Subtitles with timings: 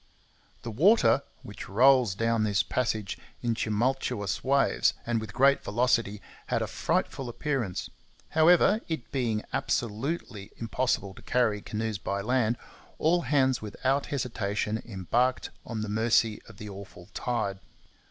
[0.63, 6.63] The water, which rolls down this passage in tumultuous waves and with great velocity, had
[6.63, 7.87] a frightful appearance.
[8.29, 12.57] However, it being absolutely impossible to carry canoes by land,
[12.97, 17.59] all hands without hesitation embarked on the mercy of the awful tide.